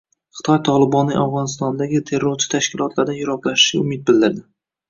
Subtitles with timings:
[0.37, 4.47] Xitoy Tolibonning Afg‘onistondagi terrorchi tashkilotlardan yiroqlashishiga umid bildirdi